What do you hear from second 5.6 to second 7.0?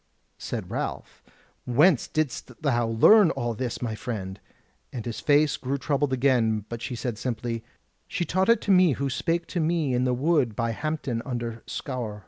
troubled again; but she